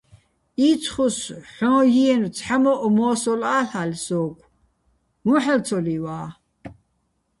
[0.69, 1.17] იცხუს
[1.53, 4.43] ჰ̦ოჼ ჲიენო̆ ცჰ̦ა მო́ჸ მო́სოლ ა́ლ'ალე̆ სო́გო̆,
[5.29, 6.27] უ̂ჼ ჰ̦ალო̆ ცო ლივა́?